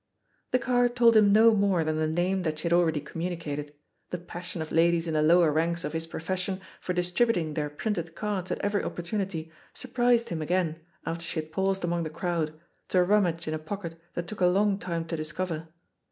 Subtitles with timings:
[0.49, 3.75] The card told him no more than the name that she had already communicated;
[4.09, 8.15] the passion of ladies in the lower ranks of his profession for distributing their printed
[8.15, 12.59] cards at every oppor tunity surprised him again after she had paused among the crowd,
[12.87, 15.67] to rummage in a pocket that took a long time to discover.